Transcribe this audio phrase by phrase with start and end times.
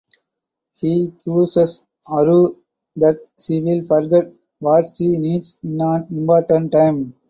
[0.79, 2.55] He curses Aru
[2.95, 7.13] that she will forget what she needs in an important time.